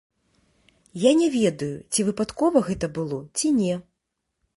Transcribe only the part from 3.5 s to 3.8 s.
не.